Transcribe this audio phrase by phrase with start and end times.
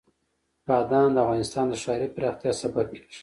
[0.67, 3.19] بادام د افغانستان د ښاري پراختیا سبب کېږي.